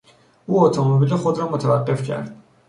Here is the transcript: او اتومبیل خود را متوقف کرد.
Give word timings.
او 0.45 0.59
اتومبیل 0.65 1.15
خود 1.15 1.37
را 1.39 1.47
متوقف 1.49 2.03
کرد. 2.03 2.35